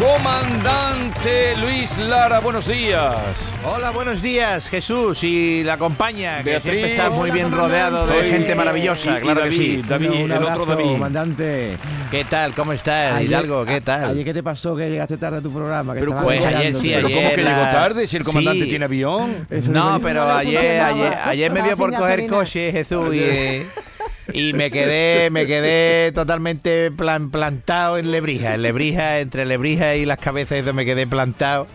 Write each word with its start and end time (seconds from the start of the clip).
Comandante 0.00 1.56
Luis 1.56 1.98
Lara, 1.98 2.38
buenos 2.40 2.66
días. 2.68 3.16
Hola, 3.64 3.90
buenos 3.90 4.22
días, 4.22 4.68
Jesús 4.68 5.24
y 5.24 5.64
la 5.64 5.76
compañía, 5.76 6.38
que 6.38 6.50
Beatriz. 6.50 6.72
siempre 6.72 6.90
estás 6.92 7.10
muy 7.12 7.24
Hola, 7.30 7.34
bien 7.34 7.50
rodeado 7.50 8.06
de 8.06 8.30
gente 8.30 8.54
maravillosa, 8.54 9.10
Y- 9.10 9.16
y 9.16 9.20
claro 9.20 9.42
que 9.42 9.52
sí. 9.52 9.82
David, 9.88 10.10
Un 10.24 10.32
el 10.32 10.42
otro 10.44 10.66
David. 10.66 10.84
comandante. 10.92 11.76
¿Qué 12.10 12.24
tal? 12.24 12.54
¿Cómo 12.54 12.72
estás, 12.72 13.14
Ayer- 13.14 13.28
Hidalgo? 13.30 13.64
¿Qué 13.64 13.80
tal? 13.80 14.10
Ayer, 14.10 14.24
¿qué 14.24 14.34
te 14.34 14.42
pasó 14.42 14.76
que 14.76 14.88
llegaste 14.88 15.16
tarde 15.16 15.38
a 15.38 15.40
tu 15.40 15.52
programa? 15.52 15.94
Que 15.94 16.00
Pero 16.00 16.16
pues 16.22 16.44
ayer 16.46 16.74
sí, 16.74 16.90
Pero 16.94 17.08
¿cómo 17.08 17.30
que 17.30 17.42
la- 17.42 17.50
llegó 17.50 17.62
tarde 17.72 18.06
si 18.06 18.16
el 18.16 18.24
comandante 18.24 18.64
Sí. 18.64 18.70
tiene 18.70 18.84
avión? 18.84 19.46
Eso 19.50 19.70
No, 19.72 20.00
pero 20.00 20.30
ayer, 20.32 20.80
ayer, 20.80 21.18
ayer 21.24 21.50
me 21.52 21.62
dio 21.62 21.76
por 21.76 21.92
coger 21.92 22.26
coche, 22.28 22.70
Jesús, 22.72 23.14
y, 23.14 23.62
y 24.32 24.52
me 24.52 24.70
quedé, 24.70 25.30
me 25.30 25.46
quedé 25.46 26.12
totalmente 26.12 26.90
plan- 26.90 27.30
plantado 27.30 27.98
en 27.98 28.10
Lebrija, 28.10 28.54
en 28.54 28.62
Lebrija, 28.62 29.20
entre 29.20 29.46
Lebrija 29.46 29.96
y 29.96 30.04
las 30.04 30.18
cabezas, 30.18 30.62
me 30.74 30.84
quedé 30.84 31.06
plantado. 31.06 31.66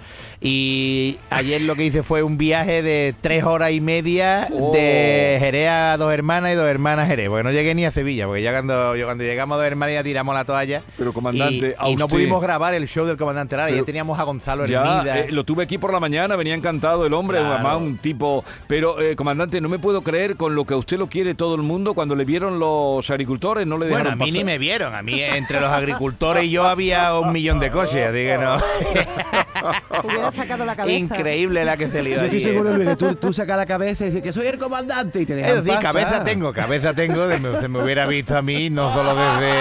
Y 0.45 1.17
ayer 1.29 1.61
lo 1.61 1.73
que 1.75 1.85
hice 1.85 2.03
fue 2.03 2.21
un 2.21 2.37
viaje 2.37 2.83
de 2.83 3.15
tres 3.21 3.45
horas 3.45 3.71
y 3.71 3.79
media 3.79 4.49
Oh. 4.51 4.73
de 4.73 5.37
Jerez 5.39 5.69
a 5.69 5.95
dos 5.97 6.13
hermanas 6.13 6.51
y 6.51 6.55
dos 6.55 6.67
hermanas 6.67 7.07
Jerez, 7.07 7.29
porque 7.29 7.43
no 7.45 7.51
llegué 7.51 7.73
ni 7.73 7.85
a 7.85 7.91
Sevilla, 7.91 8.25
porque 8.25 8.41
ya 8.41 8.51
cuando, 8.51 8.95
yo 8.97 9.05
cuando 9.05 9.23
llegamos 9.23 9.55
a 9.55 9.57
dos 9.59 9.67
hermanas 9.67 9.93
ya 9.95 10.03
tiramos 10.03 10.35
la 10.35 10.43
toalla. 10.43 10.81
Pero, 10.97 11.13
comandante, 11.13 11.75
y, 11.79 11.85
a 11.85 11.89
y 11.89 11.95
no 11.95 12.09
pudimos 12.09 12.41
grabar 12.41 12.73
el 12.73 12.87
show 12.89 13.05
del 13.05 13.15
comandante 13.15 13.55
Lara, 13.55 13.69
Pero- 13.69 13.79
ya 13.81 13.85
teníamos 13.85 14.19
a 14.19 14.23
Gonzalo 14.23 14.65
Ya, 14.65 14.81
Hermida. 14.97 15.19
eh, 15.19 15.27
lo 15.31 15.45
tuve 15.45 15.63
aquí 15.63 15.77
por 15.77 15.93
la 15.93 16.01
mañana, 16.01 16.35
venía 16.35 16.55
encantado 16.55 17.05
el 17.05 17.13
hombre, 17.13 17.37
Claro. 17.39 17.53
además 17.55 17.77
un 17.77 17.97
tipo... 17.97 18.43
Pero, 18.67 18.99
eh, 18.99 19.15
comandante, 19.15 19.61
no 19.61 19.69
me 19.69 19.79
puedo 19.79 20.01
creer 20.03 20.35
con 20.35 20.55
lo 20.55 20.65
que 20.65 20.73
a 20.73 20.77
usted 20.77 20.97
lo 20.97 21.07
quiere 21.07 21.35
todo 21.35 21.55
el 21.55 21.61
mundo. 21.61 21.93
Cuando 21.93 22.15
le 22.15 22.25
vieron 22.25 22.59
los 22.59 23.09
agricultores, 23.09 23.65
no 23.65 23.77
le 23.77 23.85
Bueno, 23.87 24.03
dejaron 24.09 24.21
a 24.21 24.25
mí 24.25 24.31
ni 24.31 24.43
me 24.43 24.57
vieron. 24.57 24.93
A 24.93 25.01
mí, 25.01 25.21
entre 25.21 25.61
los 25.61 25.69
agricultores 25.71 26.43
y 26.43 26.49
yo, 26.51 26.65
había 26.65 27.17
un 27.17 27.31
millón 27.31 27.59
de 27.61 27.71
coches. 27.71 28.07
Así 28.09 28.17
que 28.17 28.37
no. 28.37 28.57
Sacado 30.33 30.65
la 30.65 30.75
cabeza. 30.75 30.97
Increíble 30.99 31.63
la 31.65 31.77
que 31.77 31.87
se 31.89 32.01
lió 32.03 32.15
Yo 32.17 32.21
estoy 32.23 32.39
allí, 32.39 32.43
seguro. 32.43 32.73
Luis, 32.75 32.89
que 32.89 32.95
tú, 32.95 33.15
tú 33.15 33.33
sacas 33.33 33.55
la 33.57 33.65
cabeza 33.65 34.03
y 34.03 34.07
dices 34.07 34.21
que 34.23 34.33
soy 34.33 34.47
el 34.47 34.57
comandante 34.57 35.21
y 35.21 35.25
te 35.25 35.35
dejan 35.35 35.51
Eso 35.53 35.63
sí, 35.63 35.67
pasar. 35.69 35.83
cabeza 35.83 36.23
tengo, 36.23 36.53
cabeza 36.53 36.93
tengo. 36.93 37.27
de- 37.27 37.59
Se 37.61 37.67
me 37.67 37.83
hubiera 37.83 38.05
visto 38.05 38.35
a 38.37 38.41
mí, 38.41 38.69
no 38.69 38.93
solo 38.93 39.15
desde. 39.15 39.53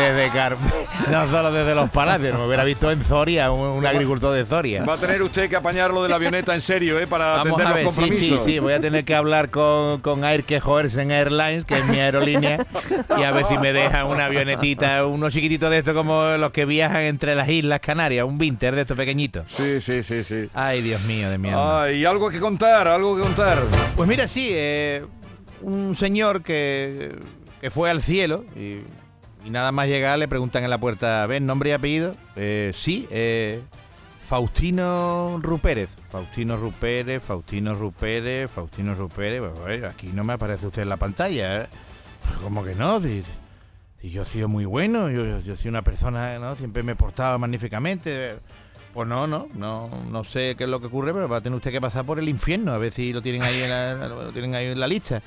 Desde 0.00 0.30
Car- 0.30 0.56
no 1.10 1.30
solo 1.30 1.52
desde 1.52 1.74
los 1.74 1.90
palacios, 1.90 2.38
me 2.38 2.46
hubiera 2.46 2.64
visto 2.64 2.90
en 2.90 3.02
Zoria, 3.04 3.50
un, 3.50 3.60
un 3.78 3.86
agricultor 3.86 4.34
de 4.34 4.44
Zoria. 4.44 4.84
Va 4.84 4.94
a 4.94 4.98
tener 4.98 5.22
usted 5.22 5.48
que 5.50 5.56
apañarlo 5.56 6.02
de 6.02 6.08
la 6.08 6.16
avioneta 6.16 6.54
en 6.54 6.60
serio, 6.60 6.98
¿eh? 6.98 7.06
Para 7.06 7.36
Vamos 7.36 7.46
atender 7.48 7.66
a 7.66 7.72
ver, 7.74 7.84
los 7.84 7.94
sí, 7.94 8.00
sí, 8.00 8.08
compromisos. 8.08 8.44
sí, 8.44 8.58
voy 8.58 8.72
a 8.72 8.80
tener 8.80 9.04
que 9.04 9.14
hablar 9.14 9.50
con, 9.50 10.00
con 10.00 10.24
Air 10.24 10.44
Quejoersen 10.44 11.10
Airlines, 11.10 11.64
que 11.64 11.74
es 11.74 11.84
mi 11.86 11.98
aerolínea, 12.00 12.64
y 13.18 13.22
a 13.22 13.30
ver 13.32 13.44
si 13.46 13.58
me 13.58 13.72
dejan 13.72 14.06
una 14.06 14.26
avionetita, 14.26 15.04
unos 15.06 15.32
chiquititos 15.32 15.70
de 15.70 15.78
estos 15.78 15.94
como 15.94 16.22
los 16.38 16.50
que 16.52 16.64
viajan 16.64 17.02
entre 17.02 17.34
las 17.34 17.48
Islas 17.48 17.80
Canarias, 17.80 18.24
un 18.26 18.38
Vinter 18.38 18.74
de 18.74 18.82
estos 18.82 18.96
pequeñitos. 18.96 19.50
Sí, 19.50 19.80
sí, 19.80 20.02
sí, 20.02 20.24
sí. 20.24 20.48
Ay, 20.54 20.80
Dios 20.82 21.04
mío, 21.04 21.28
de 21.30 21.38
mi 21.38 21.48
alma. 21.48 21.82
Ay, 21.82 22.04
algo 22.04 22.30
que 22.30 22.40
contar, 22.40 22.88
algo 22.88 23.16
que 23.16 23.22
contar. 23.22 23.58
Pues 23.96 24.08
mira, 24.08 24.26
sí, 24.28 24.48
eh, 24.52 25.04
un 25.62 25.94
señor 25.94 26.42
que, 26.42 27.14
que 27.60 27.70
fue 27.70 27.90
al 27.90 28.02
cielo 28.02 28.44
y, 28.56 28.78
y 29.44 29.50
nada 29.50 29.72
más 29.72 29.88
llegar 29.88 30.18
le 30.18 30.28
preguntan 30.28 30.64
en 30.64 30.70
la 30.70 30.78
puerta, 30.78 31.26
¿ves 31.26 31.42
nombre 31.42 31.70
y 31.70 31.72
apellido? 31.72 32.14
Eh, 32.36 32.72
sí, 32.74 33.06
eh, 33.10 33.62
Faustino 34.28 35.38
Rupérez. 35.42 35.90
Faustino 36.10 36.56
Rupérez, 36.56 37.22
Faustino 37.22 37.74
Rupérez, 37.74 38.50
Faustino 38.50 38.94
Rupérez. 38.94 39.42
Pues, 39.56 39.84
aquí 39.84 40.08
no 40.08 40.24
me 40.24 40.34
aparece 40.34 40.66
usted 40.66 40.82
en 40.82 40.88
la 40.88 40.96
pantalla. 40.96 41.62
¿eh? 41.62 41.66
¿Cómo 42.42 42.64
que 42.64 42.74
no? 42.74 43.00
Si, 43.00 43.24
yo 44.02 44.22
he 44.22 44.24
sido 44.24 44.48
muy 44.48 44.64
bueno, 44.64 45.10
yo, 45.10 45.24
yo, 45.24 45.40
yo 45.40 45.56
soy 45.56 45.68
una 45.68 45.82
persona, 45.82 46.38
¿no? 46.38 46.56
Siempre 46.56 46.82
me 46.82 46.96
portaba 46.96 47.38
magníficamente. 47.38 48.36
Pues 48.92 49.06
no, 49.06 49.26
no, 49.26 49.46
no, 49.54 49.88
no 50.10 50.24
sé 50.24 50.56
qué 50.56 50.64
es 50.64 50.70
lo 50.70 50.80
que 50.80 50.86
ocurre, 50.86 51.12
pero 51.12 51.28
va 51.28 51.36
a 51.36 51.40
tener 51.40 51.56
usted 51.56 51.70
que 51.70 51.80
pasar 51.80 52.04
por 52.04 52.18
el 52.18 52.28
infierno, 52.28 52.72
a 52.72 52.78
ver 52.78 52.90
si 52.90 53.12
lo 53.12 53.22
tienen 53.22 53.42
ahí 53.42 53.62
en 53.62 53.70
la, 53.70 53.94
lo 54.08 54.32
tienen 54.32 54.54
ahí 54.54 54.66
en 54.66 54.80
la 54.80 54.88
lista. 54.88 55.22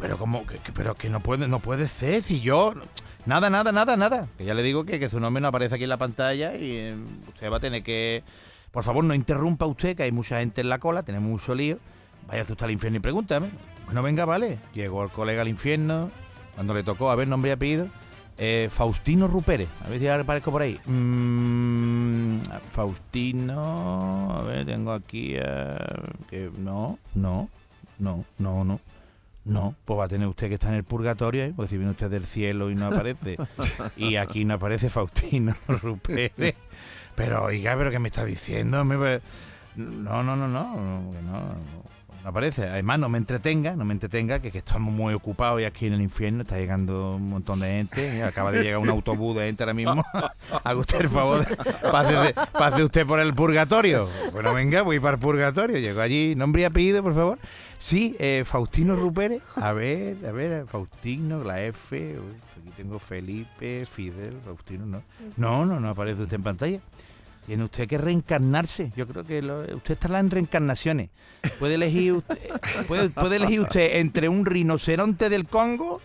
Pero 0.00 0.18
como 0.18 0.46
que, 0.46 0.58
que- 0.58 0.72
pero 0.72 0.94
que 0.94 1.08
no 1.08 1.20
puede, 1.20 1.46
no 1.48 1.60
puede 1.60 1.86
ser, 1.88 2.22
si 2.22 2.40
yo 2.40 2.74
nada, 3.26 3.50
nada, 3.50 3.70
nada, 3.72 3.96
nada. 3.96 4.28
Que 4.38 4.44
ya 4.44 4.54
le 4.54 4.62
digo 4.62 4.84
que, 4.84 4.98
que 4.98 5.08
su 5.08 5.20
nombre 5.20 5.40
no 5.40 5.48
aparece 5.48 5.74
aquí 5.76 5.84
en 5.84 5.90
la 5.90 5.96
pantalla 5.98 6.54
y 6.56 6.72
eh, 6.76 6.96
usted 7.28 7.50
va 7.50 7.58
a 7.58 7.60
tener 7.60 7.82
que. 7.82 8.22
Por 8.72 8.82
favor, 8.84 9.04
no 9.04 9.14
interrumpa 9.14 9.66
usted, 9.66 9.96
que 9.96 10.02
hay 10.04 10.12
mucha 10.12 10.38
gente 10.40 10.60
en 10.62 10.68
la 10.70 10.78
cola, 10.78 11.02
tenemos 11.02 11.28
mucho 11.30 11.54
lío. 11.54 11.76
Vaya 12.26 12.42
usted 12.42 12.60
al 12.62 12.70
infierno 12.70 12.96
y 12.98 13.00
pregúntame. 13.00 13.50
Bueno, 13.84 14.02
venga, 14.02 14.24
vale. 14.24 14.58
Llegó 14.74 15.04
el 15.04 15.10
colega 15.10 15.42
al 15.42 15.48
infierno, 15.48 16.10
cuando 16.54 16.72
le 16.72 16.82
tocó, 16.82 17.10
a 17.10 17.14
ver, 17.16 17.28
nombre 17.28 17.50
y 17.50 17.52
apellido. 17.52 17.88
Eh, 18.38 18.70
Faustino 18.72 19.28
Rupérez, 19.28 19.68
a 19.84 19.88
ver 19.90 20.00
si 20.00 20.08
aparezco 20.08 20.50
por 20.50 20.62
ahí. 20.62 20.78
Mm, 20.86 22.40
Faustino, 22.72 24.32
a 24.38 24.42
ver, 24.42 24.64
tengo 24.66 24.92
aquí. 24.92 25.34
eh, 25.36 25.76
que 26.30 26.50
no, 26.58 26.98
no, 27.14 27.48
no, 27.98 28.24
no, 28.38 28.64
no. 28.64 28.80
No, 29.44 29.74
pues 29.84 29.98
va 29.98 30.04
a 30.04 30.08
tener 30.08 30.28
usted 30.28 30.48
que 30.48 30.54
estar 30.54 30.70
en 30.70 30.76
el 30.76 30.84
purgatorio, 30.84 31.42
¿eh? 31.44 31.52
porque 31.54 31.70
si 31.70 31.76
viene 31.76 31.90
usted 31.90 32.10
del 32.10 32.26
cielo 32.26 32.70
y 32.70 32.76
no 32.76 32.86
aparece, 32.86 33.36
y 33.96 34.16
aquí 34.16 34.44
no 34.44 34.54
aparece 34.54 34.88
Faustino 34.88 35.54
Rupérez. 35.68 36.54
Pero, 37.16 37.44
oiga, 37.44 37.76
¿pero 37.76 37.90
qué 37.90 37.98
me 37.98 38.08
está 38.08 38.24
diciendo? 38.24 38.84
No, 38.84 40.22
no, 40.22 40.36
no, 40.36 40.36
no, 40.36 40.46
no, 40.46 40.76
no, 41.22 41.56
no 42.22 42.28
aparece. 42.30 42.68
Además, 42.68 42.98
no 43.00 43.08
me 43.08 43.18
entretenga, 43.18 43.74
no 43.76 43.84
me 43.84 43.92
entretenga, 43.94 44.40
que, 44.40 44.50
que 44.50 44.58
estamos 44.58 44.92
muy 44.92 45.14
ocupados 45.14 45.60
y 45.60 45.64
aquí 45.64 45.86
en 45.86 45.94
el 45.94 46.00
infierno 46.02 46.42
está 46.42 46.56
llegando 46.58 47.16
un 47.16 47.30
montón 47.30 47.60
de 47.60 47.66
gente. 47.68 48.18
¿eh? 48.18 48.22
Acaba 48.24 48.52
de 48.52 48.62
llegar 48.62 48.78
un 48.78 48.88
autobús 48.88 49.36
de 49.36 49.46
gente 49.46 49.62
ahora 49.62 49.74
mismo. 49.74 50.04
Haga 50.64 50.78
usted 50.78 51.00
el 51.00 51.08
favor, 51.08 51.44
de- 51.46 51.56
pase, 51.90 52.34
pase 52.52 52.84
usted 52.84 53.06
por 53.06 53.18
el 53.20 53.34
purgatorio. 53.34 54.08
Bueno, 54.32 54.54
venga, 54.54 54.82
voy 54.82 55.00
para 55.00 55.14
el 55.14 55.20
purgatorio. 55.20 55.78
Llego 55.78 56.00
allí, 56.00 56.34
nombre 56.36 56.62
y 56.62 56.64
apellido, 56.64 57.02
por 57.02 57.14
favor. 57.14 57.38
Sí, 57.80 58.14
eh, 58.20 58.44
Faustino 58.46 58.94
Rupérez. 58.94 59.42
A 59.56 59.72
ver, 59.72 60.16
a 60.26 60.30
ver, 60.30 60.66
Faustino, 60.66 61.42
la 61.42 61.62
F. 61.62 61.96
uy, 62.18 62.36
aquí 62.60 62.70
tengo 62.76 63.00
Felipe, 63.00 63.84
Fidel, 63.92 64.36
Faustino, 64.44 64.86
no. 64.86 65.02
No, 65.36 65.66
no, 65.66 65.80
no 65.80 65.88
aparece 65.88 66.22
usted 66.22 66.36
en 66.36 66.42
pantalla. 66.44 66.78
Tiene 67.46 67.64
usted 67.64 67.88
que 67.88 67.98
reencarnarse. 67.98 68.92
Yo 68.96 69.06
creo 69.06 69.24
que 69.24 69.42
lo- 69.42 69.62
usted 69.76 69.94
está 70.00 70.18
en 70.20 70.30
reencarnaciones. 70.30 71.10
Puede 71.58 71.74
elegir 71.74 72.12
usted, 72.12 72.38
puede, 72.86 73.08
puede 73.10 73.36
elegir 73.36 73.60
usted 73.60 73.96
entre 73.96 74.28
un 74.28 74.46
rinoceronte 74.46 75.28
del 75.28 75.46
Congo 75.48 76.00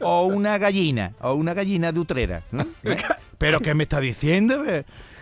o 0.00 0.22
una 0.24 0.56
gallina, 0.56 1.12
o 1.20 1.34
una 1.34 1.52
gallina 1.52 1.92
de 1.92 2.00
Utrera. 2.00 2.42
¿no? 2.50 2.66
¿Pero 3.38 3.60
qué 3.60 3.74
me 3.74 3.82
está 3.82 4.00
diciendo? 4.00 4.62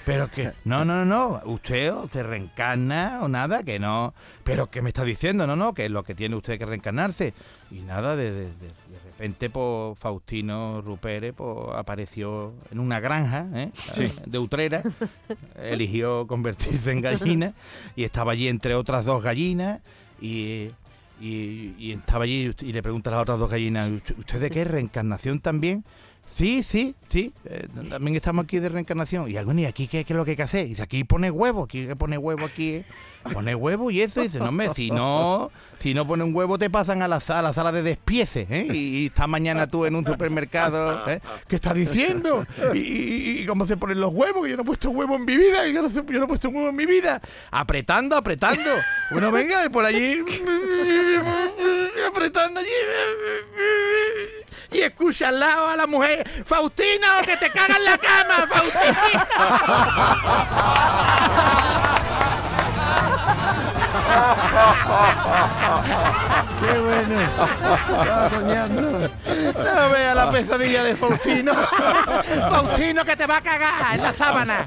Pero 0.05 0.31
que, 0.31 0.53
no, 0.65 0.85
no, 0.85 1.05
no, 1.05 1.05
no, 1.05 1.41
usted 1.45 1.93
o 1.93 2.09
se 2.09 2.23
reencarna 2.23 3.21
o 3.23 3.29
nada, 3.29 3.63
que 3.63 3.79
no. 3.79 4.15
Pero 4.45 4.71
¿qué 4.71 4.83
me 4.83 4.89
está 4.91 5.05
diciendo? 5.05 5.47
No, 5.47 5.57
no, 5.57 5.75
que 5.75 5.85
es 5.87 5.91
lo 5.91 6.03
que 6.03 6.15
tiene 6.15 6.37
usted 6.37 6.59
que 6.59 6.67
reencarnarse. 6.67 7.35
Y 7.71 7.81
nada, 7.81 8.17
de, 8.17 8.31
de, 8.33 8.45
de- 8.47 8.73
de 8.93 8.99
repente, 9.05 9.51
pues, 9.51 9.99
Faustino 9.99 10.81
Rupere 10.83 11.33
pues, 11.33 11.69
apareció 11.77 12.53
en 12.71 12.81
una 12.81 12.99
granja 13.01 13.47
¿eh? 13.55 13.71
de 14.27 14.39
Utrera, 14.39 14.83
eligió 15.57 16.27
convertirse 16.27 16.91
en 16.93 17.01
gallina 17.03 17.53
y 17.97 18.05
estaba 18.05 18.33
allí 18.33 18.49
entre 18.49 18.75
otras 18.75 19.05
dos 19.05 19.23
gallinas 19.23 19.81
y... 20.21 20.71
Y, 21.21 21.77
y 21.79 21.93
estaba 21.93 22.25
allí 22.25 22.51
y 22.63 22.73
le 22.73 22.83
pregunta 22.83 23.09
a 23.11 23.13
las 23.13 23.23
otras 23.23 23.39
dos 23.39 23.49
gallinas, 23.49 23.89
¿usted, 23.93 24.19
usted 24.19 24.41
de 24.41 24.51
qué? 24.51 24.65
¿Reencarnación 24.65 25.39
también? 25.39 25.85
Sí, 26.35 26.63
sí, 26.63 26.95
sí, 27.11 27.33
eh, 27.45 27.69
también 27.91 28.17
estamos 28.17 28.45
aquí 28.45 28.59
de 28.59 28.69
reencarnación. 28.71 29.31
Y 29.31 29.37
algo, 29.37 29.53
¿y 29.53 29.67
aquí 29.67 29.87
qué, 29.87 30.05
qué 30.05 30.13
es 30.13 30.17
lo 30.17 30.25
que 30.25 30.31
hay 30.33 30.37
que 30.37 30.43
hacer? 30.43 30.65
Y 30.67 30.71
dice, 30.71 30.83
aquí 30.83 31.05
pone 31.05 31.31
huevo, 31.31 31.65
aquí 31.65 31.87
pone 31.99 32.17
huevo 32.19 32.47
aquí. 32.47 32.77
eh. 32.77 32.85
Pone 33.33 33.55
huevo 33.55 33.89
y 33.93 34.01
eso, 34.01 34.21
dice, 34.21 34.39
no, 34.41 34.49
hombre, 34.49 34.71
si 34.75 34.91
no, 34.91 35.53
si 35.79 35.95
no 35.95 36.05
pone 36.05 36.25
un 36.25 36.35
huevo 36.35 36.59
te 36.59 36.69
pasan 36.69 37.03
a 37.03 37.07
la, 37.09 37.21
sa- 37.21 37.39
a 37.39 37.43
la 37.43 37.53
sala 37.53 37.71
de 37.71 37.81
despieces, 37.85 38.51
¿eh? 38.51 38.67
Y, 38.69 38.77
y 39.03 39.07
esta 39.07 39.29
mañana 39.29 39.69
tú 39.69 39.87
en 39.87 39.95
un 39.95 40.05
supermercado, 40.05 41.09
¿eh? 41.09 41.21
¿Qué 41.47 41.55
estás 41.55 41.73
diciendo? 41.75 42.45
¿Y, 42.75 42.79
y- 42.79 43.39
y 43.43 43.47
cómo 43.47 43.65
se 43.69 43.77
ponen 43.77 44.01
los 44.01 44.13
huevos? 44.13 44.49
Yo 44.49 44.57
no 44.57 44.63
he 44.63 44.67
puesto 44.67 44.91
huevo 44.91 45.15
en 45.15 45.25
mi 45.25 45.37
vida, 45.37 45.69
yo 45.69 45.83
no, 45.83 45.89
yo 45.89 46.03
no 46.19 46.25
he 46.25 46.27
puesto 46.27 46.49
huevo 46.49 46.71
en 46.71 46.75
mi 46.75 46.85
vida. 46.85 47.21
Apretando, 47.53 48.17
apretando. 48.17 48.71
Bueno, 49.13 49.31
venga, 49.31 49.71
por 49.71 49.85
allí, 49.85 50.17
apretando 52.09 52.59
allí. 52.59 52.69
Y 54.83 54.87
escucha 54.87 55.29
al 55.29 55.39
lado 55.39 55.69
a 55.69 55.77
la 55.77 55.87
mujer, 55.87 56.29
Faustino, 56.45 57.07
que 57.25 57.37
te 57.37 57.49
caga 57.51 57.77
en 57.77 57.85
la 57.85 57.99
cama, 57.99 58.49
Faustino. 58.49 59.27
¡Qué 66.61 66.79
bueno! 66.81 67.21
Estaba 68.01 68.31
soñando. 68.31 69.11
No 69.55 69.91
vea 69.91 70.15
la 70.17 70.33
pesadilla 70.33 70.83
de 70.83 70.97
Faustino. 70.97 71.55
Faustino, 72.51 73.05
que 73.05 73.17
te 73.17 73.27
va 73.27 73.37
a 73.37 73.41
cagar 73.41 73.95
en 73.95 74.03
la 74.03 74.13
sábana. 74.13 74.67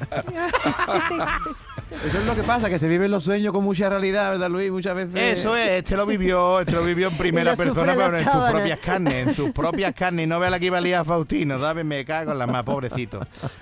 Eso 2.06 2.20
es 2.20 2.24
lo 2.26 2.34
que 2.34 2.42
pasa, 2.42 2.68
que 2.68 2.78
se 2.78 2.88
viven 2.88 3.10
los 3.10 3.24
sueños 3.24 3.52
con 3.52 3.64
mucha 3.64 3.88
realidad, 3.88 4.30
¿verdad, 4.30 4.48
Luis? 4.48 4.70
Muchas 4.70 4.94
veces. 4.94 5.38
Eso 5.38 5.56
es, 5.56 5.68
este 5.70 5.96
lo 5.96 6.06
vivió, 6.06 6.60
este 6.60 6.72
lo 6.72 6.84
vivió 6.84 7.08
en 7.08 7.16
primera 7.18 7.56
persona, 7.56 7.94
pero 7.96 8.16
en 8.16 8.24
sus 8.24 8.50
propias 8.50 8.78
carnes, 8.80 9.26
en 9.28 9.34
sus 9.34 9.50
propias 9.52 9.94
carnes. 9.94 10.24
Y 10.24 10.26
no 10.28 10.38
vea 10.38 10.50
la 10.50 10.58
que 10.60 10.66
iba 10.66 10.78
a 10.78 10.80
liar 10.80 11.00
a 11.00 11.04
Faustino, 11.04 11.58
¿sabes? 11.58 11.84
Me 11.84 12.04
cago 12.04 12.32
en 12.32 12.38
la 12.38 12.46
más, 12.46 12.62
pobrecito. 12.64 13.20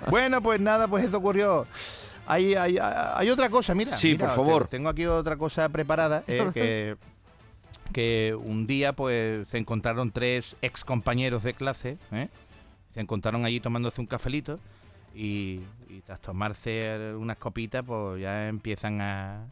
Bueno, 0.09 0.41
pues 0.41 0.59
nada, 0.59 0.87
pues 0.87 1.05
eso 1.05 1.17
ocurrió. 1.17 1.65
Hay, 2.27 2.55
hay, 2.55 2.77
hay 2.79 3.29
otra 3.29 3.49
cosa, 3.49 3.73
mira. 3.75 3.93
Sí, 3.93 4.11
mira, 4.11 4.27
por 4.27 4.35
favor. 4.35 4.63
te- 4.67 4.77
Tengo 4.77 4.89
aquí 4.89 5.05
otra 5.05 5.37
cosa 5.37 5.69
preparada, 5.69 6.23
eh, 6.27 6.49
que, 6.53 6.95
que 7.93 8.35
un 8.37 8.67
día 8.67 8.93
pues 8.93 9.47
se 9.47 9.57
encontraron 9.57 10.11
tres 10.11 10.55
ex 10.61 10.83
compañeros 10.83 11.43
de 11.43 11.53
clase, 11.53 11.97
¿eh? 12.11 12.27
se 12.93 12.99
encontraron 12.99 13.45
allí 13.45 13.59
tomándose 13.59 14.01
un 14.01 14.07
cafelito 14.07 14.59
y, 15.13 15.61
y 15.95 16.01
tras 16.01 16.19
tomarse 16.19 17.13
unas 17.15 17.37
copitas, 17.37 17.83
pues 17.85 18.21
ya 18.21 18.47
empiezan 18.49 18.99
a, 19.01 19.45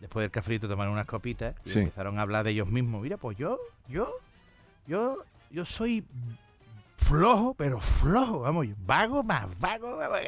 después 0.00 0.22
del 0.24 0.30
cafelito, 0.30 0.68
tomar 0.68 0.88
unas 0.88 1.06
copitas 1.06 1.54
y 1.64 1.70
Sí. 1.70 1.78
empezaron 1.80 2.18
a 2.18 2.22
hablar 2.22 2.44
de 2.44 2.50
ellos 2.52 2.68
mismos. 2.68 3.02
Mira, 3.02 3.16
pues 3.16 3.36
yo, 3.36 3.58
yo, 3.88 4.08
yo, 4.86 5.18
yo 5.50 5.64
soy 5.64 6.04
flojo, 6.96 7.54
pero 7.54 7.80
flojo, 7.80 8.40
vamos, 8.40 8.66
vago 8.86 9.22
más 9.22 9.46
vago. 9.58 9.96
vamos, 9.96 10.18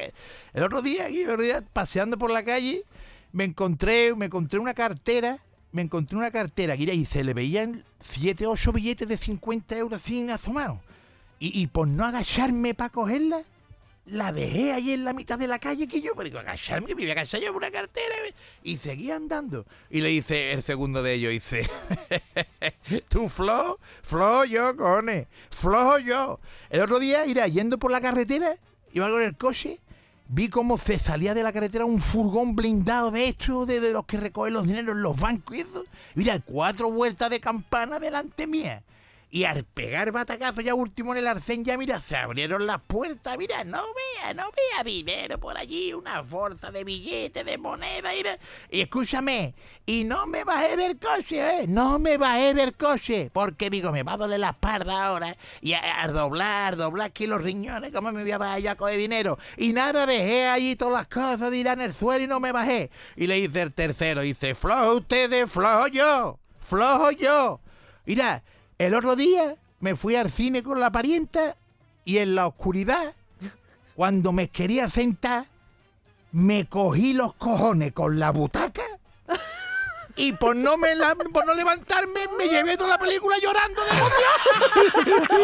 El 0.53 0.63
otro 0.63 0.81
día, 0.81 1.05
aquí, 1.05 1.21
el 1.21 1.29
otro 1.31 1.43
día, 1.43 1.63
paseando 1.73 2.17
por 2.17 2.31
la 2.31 2.43
calle, 2.43 2.83
me 3.31 3.45
encontré, 3.45 4.13
me 4.15 4.25
encontré 4.25 4.59
una 4.59 4.73
cartera, 4.73 5.39
me 5.71 5.83
encontré 5.83 6.17
una 6.17 6.31
cartera, 6.31 6.75
que 6.75 6.83
y 6.83 7.05
se 7.05 7.23
le 7.23 7.33
veían 7.33 7.83
7, 8.01 8.45
8 8.47 8.73
billetes 8.73 9.07
de 9.07 9.15
50 9.15 9.77
euros 9.77 10.01
sin 10.01 10.29
asomados. 10.31 10.79
Y, 11.39 11.59
y 11.61 11.67
por 11.67 11.87
no 11.87 12.05
agacharme 12.05 12.73
para 12.73 12.89
cogerla, 12.89 13.43
la 14.05 14.31
dejé 14.31 14.71
ahí 14.73 14.91
en 14.91 15.05
la 15.05 15.13
mitad 15.13 15.37
de 15.37 15.47
la 15.47 15.59
calle 15.59 15.87
que 15.87 16.01
yo, 16.01 16.13
pero 16.15 16.25
digo, 16.25 16.39
agacharme, 16.39 16.87
me 16.87 16.93
voy 16.95 17.09
a 17.09 17.13
agachar 17.13 17.39
yo 17.39 17.53
por 17.53 17.61
una 17.61 17.71
cartera. 17.71 18.15
Y 18.63 18.77
seguí 18.77 19.11
andando. 19.11 19.65
Y 19.89 20.01
le 20.01 20.09
dice 20.09 20.53
el 20.53 20.63
segundo 20.63 21.03
de 21.03 21.13
ellos, 21.13 21.31
dice, 21.31 21.69
tú 23.09 23.29
flojo, 23.29 23.79
flojo 24.01 24.45
yo, 24.45 24.75
cojones, 24.75 25.27
flojo 25.51 25.99
yo. 25.99 26.39
El 26.69 26.81
otro 26.81 26.99
día, 26.99 27.25
irá 27.25 27.47
yendo 27.47 27.77
por 27.77 27.91
la 27.91 28.01
carretera, 28.01 28.57
iba 28.91 29.09
con 29.09 29.21
el 29.21 29.37
coche, 29.37 29.79
vi 30.27 30.49
cómo 30.49 30.77
se 30.77 30.97
salía 30.97 31.33
de 31.33 31.43
la 31.43 31.53
carretera 31.53 31.85
un 31.85 32.01
furgón 32.01 32.55
blindado 32.55 33.11
de 33.11 33.27
estos, 33.27 33.67
de, 33.67 33.79
de 33.79 33.91
los 33.91 34.05
que 34.05 34.17
recogen 34.17 34.53
los 34.53 34.65
dineros 34.65 34.95
en 34.95 35.03
los 35.03 35.19
bancos 35.19 35.57
y 35.57 35.61
eso. 35.61 35.85
Mira, 36.15 36.39
cuatro 36.39 36.89
vueltas 36.91 37.29
de 37.29 37.39
campana 37.39 37.99
delante 37.99 38.47
mía. 38.47 38.83
Y 39.33 39.45
al 39.45 39.63
pegar 39.63 40.11
batacazo 40.11 40.59
ya 40.59 40.75
último 40.75 41.13
en 41.13 41.19
el 41.19 41.27
arcén, 41.27 41.63
ya 41.63 41.77
mira, 41.77 42.01
se 42.01 42.17
abrieron 42.17 42.67
las 42.67 42.81
puertas, 42.81 43.37
mira, 43.37 43.63
no 43.63 43.81
vea, 43.81 44.33
no 44.33 44.43
vea 44.51 44.83
dinero 44.83 45.39
por 45.39 45.57
allí, 45.57 45.93
una 45.93 46.19
bolsa 46.19 46.69
de 46.69 46.83
billetes, 46.83 47.45
de 47.45 47.57
moneda, 47.57 48.13
y, 48.13 48.23
y 48.69 48.81
escúchame, 48.81 49.55
y 49.85 50.03
no 50.03 50.27
me 50.27 50.43
bajé 50.43 50.75
del 50.75 50.99
coche, 50.99 51.61
¿eh? 51.61 51.65
No 51.65 51.97
me 51.97 52.17
bajé 52.17 52.53
del 52.53 52.73
coche, 52.73 53.29
porque 53.31 53.69
digo, 53.69 53.93
me 53.93 54.03
va 54.03 54.13
a 54.13 54.17
doler 54.17 54.41
la 54.41 54.49
espalda 54.49 55.05
ahora, 55.05 55.37
y 55.61 55.71
a, 55.73 56.03
a 56.03 56.09
doblar, 56.09 56.75
doblar 56.75 57.07
aquí 57.07 57.25
los 57.25 57.41
riñones, 57.41 57.91
¿cómo 57.91 58.11
me 58.11 58.23
voy 58.23 58.31
a 58.31 58.37
bajar 58.37 58.59
yo 58.59 58.71
a 58.71 58.75
coger 58.75 58.97
dinero? 58.97 59.39
Y 59.55 59.71
nada, 59.71 60.05
dejé 60.05 60.49
allí 60.49 60.75
todas 60.75 60.93
las 60.93 61.07
cosas, 61.07 61.49
dirán 61.51 61.79
el 61.79 61.93
suelo 61.93 62.25
y 62.25 62.27
no 62.27 62.41
me 62.41 62.51
bajé. 62.51 62.91
Y 63.15 63.27
le 63.27 63.35
dice 63.35 63.61
el 63.61 63.71
tercero, 63.71 64.19
dice, 64.21 64.55
flojo 64.55 64.95
ustedes, 64.95 65.49
flojo 65.49 65.87
yo, 65.87 66.37
flojo 66.59 67.11
yo. 67.11 67.61
Mira, 68.05 68.43
el 68.85 68.93
otro 68.95 69.15
día 69.15 69.55
me 69.79 69.95
fui 69.95 70.15
al 70.15 70.29
cine 70.31 70.63
con 70.63 70.79
la 70.79 70.91
parienta 70.91 71.55
y 72.05 72.17
en 72.17 72.35
la 72.35 72.47
oscuridad, 72.47 73.13
cuando 73.95 74.31
me 74.31 74.49
quería 74.49 74.87
sentar, 74.89 75.45
me 76.31 76.65
cogí 76.67 77.13
los 77.13 77.33
cojones 77.35 77.91
con 77.93 78.17
la 78.19 78.31
butaca 78.31 78.83
y 80.15 80.31
por 80.33 80.55
no, 80.55 80.77
me 80.77 80.95
la- 80.95 81.15
por 81.15 81.45
no 81.45 81.53
levantarme 81.53 82.21
me 82.37 82.47
llevé 82.47 82.75
toda 82.77 82.89
la 82.91 82.97
película 82.97 83.35
llorando 83.41 83.81
de 83.83 83.89
emoción. 83.91 85.41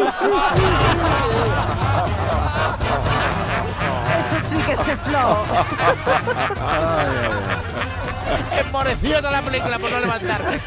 Eso 4.20 4.40
sí 4.48 4.56
que 4.62 4.76
se 4.78 4.96
flojo. 4.96 5.44
Emporeció 8.68 9.16
toda 9.16 9.30
la 9.30 9.42
película 9.42 9.78
por 9.78 9.90
no 9.90 9.98
levantarme. 9.98 10.58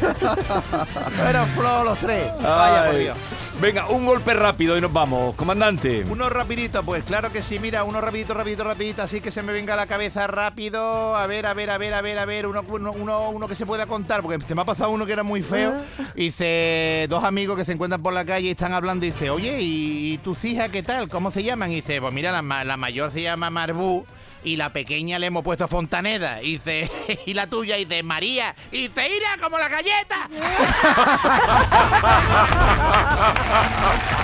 Pero 1.16 1.46
flojo 1.46 1.84
los 1.84 1.98
tres. 2.00 2.32
Vaya 2.42 2.90
por. 2.90 2.98
Dios. 2.98 3.18
Venga, 3.60 3.86
un 3.86 4.04
golpe 4.04 4.34
rápido 4.34 4.76
y 4.76 4.80
nos 4.80 4.92
vamos. 4.92 5.36
Comandante. 5.36 6.04
Uno 6.10 6.28
rapidito, 6.28 6.82
pues 6.82 7.04
claro 7.04 7.30
que 7.30 7.42
sí, 7.42 7.60
mira, 7.60 7.84
uno 7.84 8.00
rapidito, 8.00 8.34
rapidito, 8.34 8.64
rapidito, 8.64 9.02
así 9.02 9.20
que 9.20 9.30
se 9.30 9.42
me 9.42 9.52
venga 9.52 9.74
a 9.74 9.76
la 9.76 9.86
cabeza 9.86 10.26
rápido. 10.26 11.16
A 11.16 11.26
ver, 11.28 11.46
a 11.46 11.54
ver, 11.54 11.70
a 11.70 11.78
ver, 11.78 11.94
a 11.94 12.00
ver, 12.00 12.18
a 12.18 12.24
ver, 12.24 12.48
uno, 12.48 12.64
uno, 12.68 12.90
uno, 12.90 13.30
uno 13.30 13.46
que 13.46 13.54
se 13.54 13.66
pueda 13.66 13.86
contar, 13.86 14.20
porque 14.20 14.44
se 14.44 14.54
me 14.56 14.62
ha 14.62 14.64
pasado 14.64 14.90
uno 14.90 15.06
que 15.06 15.12
era 15.12 15.22
muy 15.22 15.44
feo. 15.44 15.74
Dice, 16.16 17.06
dos 17.08 17.22
amigos 17.22 17.56
que 17.56 17.64
se 17.64 17.72
encuentran 17.72 18.02
por 18.02 18.12
la 18.12 18.24
calle 18.24 18.48
y 18.48 18.50
están 18.50 18.72
hablando, 18.72 19.06
y 19.06 19.10
dice, 19.10 19.30
oye, 19.30 19.60
¿y, 19.60 20.14
y 20.14 20.18
tus 20.18 20.44
hijas 20.44 20.70
qué 20.70 20.82
tal? 20.82 21.08
¿Cómo 21.08 21.30
se 21.30 21.44
llaman? 21.44 21.70
Y 21.70 21.76
dice, 21.76 22.00
pues 22.00 22.12
mira, 22.12 22.32
la, 22.32 22.64
la 22.64 22.76
mayor 22.76 23.12
se 23.12 23.22
llama 23.22 23.48
Marbú. 23.48 24.04
Y 24.44 24.56
la 24.56 24.72
pequeña 24.72 25.18
le 25.18 25.26
hemos 25.26 25.44
puesto 25.44 25.68
Fontaneda. 25.68 26.42
Y 26.42 26.52
dice, 26.52 26.90
y 27.26 27.34
la 27.34 27.46
tuya, 27.46 27.78
y 27.78 27.84
dice, 27.84 28.02
María. 28.02 28.54
Y 28.70 28.88
dice, 28.88 29.08
ira 29.08 29.36
como 29.40 29.58
la 29.58 29.68
galleta. 29.68 30.28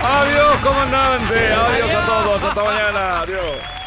Adiós, 0.04 0.56
comandante. 0.58 1.52
Adiós 1.52 1.94
a 1.94 2.06
todos. 2.06 2.42
Hasta 2.42 2.64
mañana. 2.64 3.20
Adiós. 3.20 3.77